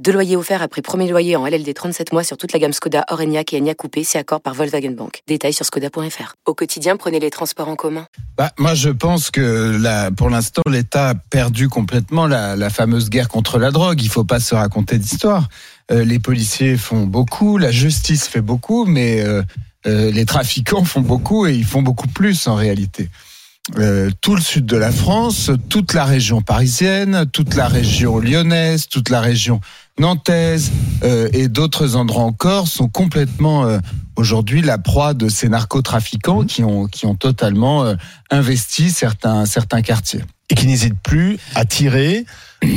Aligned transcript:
Deux 0.00 0.12
loyers 0.12 0.36
offerts 0.36 0.62
après 0.62 0.82
premier 0.82 1.08
loyer 1.08 1.36
en 1.36 1.46
LLD 1.46 1.72
37 1.72 2.12
mois 2.12 2.24
sur 2.24 2.36
toute 2.36 2.52
la 2.52 2.58
gamme 2.58 2.72
Skoda, 2.72 3.04
Orenia 3.10 3.42
et 3.52 3.56
Enya 3.58 3.74
Coupé, 3.74 4.02
c'est 4.02 4.18
accord 4.18 4.40
par 4.40 4.54
Volkswagen 4.54 4.90
Bank. 4.90 5.20
Détails 5.28 5.52
sur 5.52 5.64
skoda.fr. 5.64 6.34
Au 6.46 6.54
quotidien, 6.54 6.96
prenez 6.96 7.20
les 7.20 7.30
transports 7.30 7.68
en 7.68 7.76
commun. 7.76 8.06
Bah, 8.36 8.50
moi, 8.58 8.74
je 8.74 8.88
pense 8.88 9.30
que 9.30 9.76
là, 9.80 10.10
pour 10.10 10.30
l'instant, 10.30 10.62
l'État 10.68 11.10
a 11.10 11.14
perdu 11.14 11.68
complètement 11.68 12.26
la, 12.26 12.56
la, 12.56 12.70
fameuse 12.70 13.08
guerre 13.08 13.28
contre 13.28 13.58
la 13.58 13.70
drogue. 13.70 14.02
Il 14.02 14.08
faut 14.08 14.24
pas 14.24 14.40
se 14.40 14.54
raconter 14.54 14.98
d'histoire. 14.98 15.48
Euh, 15.92 16.04
les 16.04 16.18
policiers 16.18 16.76
font 16.76 17.06
beaucoup, 17.06 17.56
la 17.56 17.70
justice 17.70 18.26
fait 18.26 18.40
beaucoup, 18.40 18.84
mais 18.84 19.20
euh, 19.20 19.42
euh, 19.86 20.10
les 20.10 20.26
trafiquants 20.26 20.84
font 20.84 21.02
beaucoup 21.02 21.46
et 21.46 21.54
ils 21.54 21.64
font 21.64 21.82
beaucoup 21.82 22.08
plus 22.08 22.48
en 22.48 22.56
réalité. 22.56 23.10
Euh, 23.78 24.10
tout 24.20 24.36
le 24.36 24.40
sud 24.40 24.64
de 24.64 24.76
la 24.76 24.92
France, 24.92 25.50
toute 25.68 25.92
la 25.92 26.04
région 26.04 26.40
parisienne, 26.40 27.26
toute 27.32 27.56
la 27.56 27.66
région 27.66 28.20
lyonnaise, 28.20 28.86
toute 28.86 29.10
la 29.10 29.20
région 29.20 29.60
nantaise 29.98 30.70
euh, 31.02 31.28
et 31.32 31.48
d'autres 31.48 31.96
endroits 31.96 32.24
encore 32.24 32.68
sont 32.68 32.88
complètement 32.88 33.64
euh, 33.64 33.78
aujourd'hui 34.16 34.62
la 34.62 34.78
proie 34.78 35.14
de 35.14 35.28
ces 35.28 35.48
narcotrafiquants 35.48 36.44
qui 36.44 36.62
ont 36.64 36.86
qui 36.86 37.06
ont 37.06 37.14
totalement 37.14 37.84
euh, 37.84 37.94
investi 38.30 38.90
certains 38.90 39.46
certains 39.46 39.82
quartiers 39.82 40.22
et 40.50 40.54
qui 40.54 40.66
n'hésitent 40.66 41.00
plus 41.02 41.38
à 41.54 41.64
tirer 41.64 42.24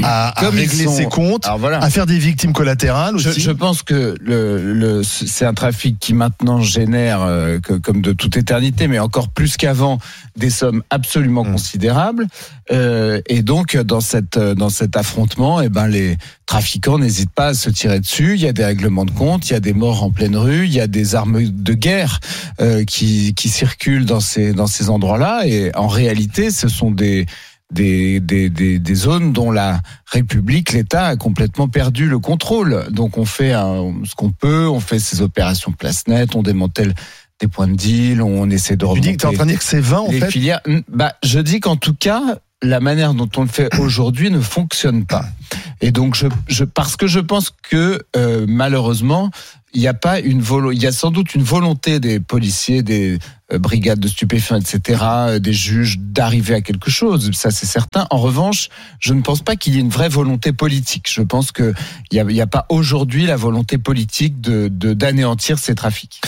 à, 0.04 0.46
à 0.46 0.50
régler 0.50 0.84
sont... 0.86 0.92
ses 0.92 1.06
comptes, 1.06 1.48
voilà. 1.58 1.80
à 1.80 1.90
faire 1.90 2.06
des 2.06 2.18
victimes 2.18 2.52
collatérales 2.52 3.16
aussi. 3.16 3.32
Je, 3.32 3.40
je 3.40 3.52
pense 3.52 3.82
que 3.82 4.16
le, 4.22 4.74
le, 4.74 5.04
c'est 5.04 5.46
un 5.46 5.54
trafic 5.54 5.98
qui 6.00 6.14
maintenant 6.14 6.62
génère, 6.62 7.22
euh, 7.22 7.60
que, 7.60 7.74
comme 7.74 8.02
de 8.02 8.12
toute 8.12 8.36
éternité, 8.36 8.88
mais 8.88 9.00
encore 9.00 9.30
plus 9.30 9.56
qu'avant, 9.56 9.98
des 10.36 10.50
sommes 10.50 10.84
absolument 10.90 11.46
mmh. 11.46 11.52
considérables. 11.54 12.28
Euh, 12.72 13.22
et 13.28 13.42
donc, 13.42 13.78
dans, 13.78 14.02
cette, 14.02 14.38
dans 14.38 14.70
cet 14.70 14.98
affrontement, 14.98 15.62
eh 15.62 15.70
ben, 15.70 15.88
les 15.88 16.18
trafiquants 16.46 17.00
n'hésitent 17.00 17.34
pas 17.34 17.48
à 17.48 17.54
se 17.54 17.70
tirer 17.70 18.02
dessus. 18.02 18.36
Il 18.36 18.42
y 18.42 18.48
a 18.48 18.54
des 18.54 18.66
règlements 18.66 19.06
de 19.06 19.12
compte, 19.12 19.50
il 19.50 19.54
y 19.54 19.56
a 19.56 19.62
des 19.62 19.74
morts 19.74 20.04
en 20.04 20.12
pleine 20.12 20.36
rue, 20.36 20.66
il 20.66 20.74
y 20.74 20.82
a 20.82 20.88
des 20.88 21.16
armes 21.16 21.42
de 21.42 21.74
guerre 21.74 22.20
euh, 22.60 22.84
qui, 22.84 23.34
qui 23.34 23.48
circulent 23.48 24.06
dans 24.06 24.20
ces, 24.20 24.52
dans 24.52 24.68
ces 24.68 24.90
endroits-là. 24.90 25.44
Et 25.48 25.74
en 25.76 25.88
réalité, 25.88 26.52
ce 26.52 26.68
sont 26.68 26.92
des 26.92 27.26
des, 27.72 28.20
des, 28.20 28.50
des, 28.50 28.80
des, 28.80 28.96
zones 28.96 29.32
dont 29.32 29.52
la 29.52 29.82
République, 30.08 30.72
l'État 30.72 31.06
a 31.06 31.16
complètement 31.16 31.68
perdu 31.68 32.08
le 32.08 32.20
contrôle. 32.20 32.88
Donc 32.90 33.18
on 33.18 33.26
fait 33.26 33.54
un, 33.54 33.94
ce 34.06 34.16
qu'on 34.16 34.32
peut, 34.32 34.68
on 34.68 34.80
fait 34.80 35.00
ces 35.00 35.22
opérations 35.22 35.72
place 35.72 36.08
nette, 36.08 36.36
on 36.36 36.42
démantèle 36.42 36.96
des 37.40 37.48
points 37.48 37.68
de 37.68 37.76
deal, 37.76 38.22
on 38.22 38.50
essaie 38.50 38.76
de 38.76 38.86
remonter. 38.86 39.02
Tu 39.02 39.12
dis 39.12 39.18
que 39.18 39.24
es 39.24 39.30
en 39.30 39.34
train 39.34 39.46
de 39.46 39.52
dire 39.52 39.60
que 39.60 39.66
c'est 39.66 39.80
20 39.80 40.00
en 40.00 40.12
les 40.12 40.20
fait 40.20 40.32
filières. 40.32 40.62
Bah, 40.90 41.14
je 41.24 41.40
dis 41.40 41.60
qu'en 41.60 41.78
tout 41.78 41.94
cas, 41.94 42.40
la 42.62 42.80
manière 42.80 43.14
dont 43.14 43.30
on 43.38 43.42
le 43.42 43.48
fait 43.48 43.74
aujourd'hui 43.80 44.30
ne 44.30 44.42
fonctionne 44.42 45.06
pas. 45.06 45.26
Et 45.82 45.92
donc, 45.92 46.16
je, 46.16 46.28
je, 46.48 46.66
parce 46.66 46.96
que 46.98 47.08
je 47.08 47.20
pense 47.20 47.52
que 47.70 48.02
euh, 48.16 48.46
malheureusement, 48.48 49.32
il 49.74 49.82
n'y 49.82 49.88
a 49.88 49.94
pas 49.94 50.20
une 50.20 50.42
volo 50.42 50.72
il 50.72 50.82
y 50.82 50.88
a 50.88 50.92
sans 50.92 51.12
doute 51.12 51.36
une 51.36 51.44
volonté 51.44 52.00
des 52.00 52.20
policiers, 52.20 52.84
des 52.84 53.20
euh, 53.52 53.58
brigades 53.58 54.00
de 54.00 54.08
stupéfiants, 54.08 54.58
etc., 54.58 55.02
euh, 55.04 55.40
des 55.40 55.54
juges 55.54 56.00
d'arriver 56.00 56.56
à 56.56 56.62
quelque 56.62 56.90
chose. 56.92 57.32
Ça, 57.34 57.52
c'est 57.52 57.66
certain. 57.66 58.08
En 58.12 58.18
revanche, 58.18 58.70
je 59.00 59.14
ne 59.14 59.22
pense 59.22 59.42
pas 59.42 59.56
qu'il 59.56 59.74
y 59.74 59.78
ait 59.78 59.82
une 59.82 59.90
vraie 59.90 60.10
volonté 60.10 60.54
politique. 60.54 61.08
Je 61.10 61.22
pense 61.22 61.52
qu'il 61.52 61.74
n'y 62.12 62.40
a, 62.40 62.44
a, 62.44 62.48
pas 62.48 62.66
aujourd'hui 62.70 63.26
la 63.26 63.36
volonté 63.36 63.78
politique 63.78 64.42
de 64.42 64.68
d'anéantir 64.70 65.60
ces 65.60 65.76
trafics. 65.76 66.22